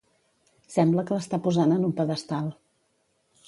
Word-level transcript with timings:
Sembla 0.75 1.03
que 1.11 1.17
l'està 1.19 1.41
posant 1.49 1.77
en 1.77 1.87
un 1.91 1.95
pedestal. 2.03 2.51